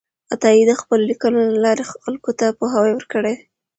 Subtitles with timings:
[0.33, 3.43] عطایي د خپلو لیکنو له لارې خلکو ته پوهاوی ورکړی دی.